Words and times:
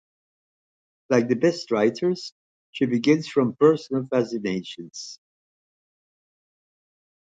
Like 1.11 1.27
the 1.27 1.35
best 1.35 1.69
writers, 1.69 2.33
she 2.71 2.87
begins 2.87 3.27
from 3.27 3.55
personal 3.55 4.07
fascinations. 4.07 5.19